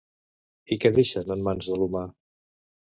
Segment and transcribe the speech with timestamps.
[0.75, 2.05] I què deixen en mans de l'humà?